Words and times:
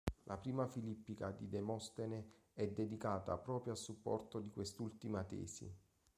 La 0.23 0.39
I 0.45 0.55
Filippica 0.67 1.29
di 1.29 1.47
Demostene 1.47 2.31
è 2.53 2.67
dedicata 2.67 3.37
proprio 3.37 3.73
a 3.73 3.75
supporto 3.75 4.39
di 4.39 4.49
quest'ultima 4.49 5.23
tesi. 5.25 5.71